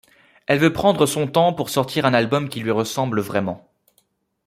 [0.47, 3.69] Elle veut prendre son temps pour sortir un album qui lui ressemble vraiment.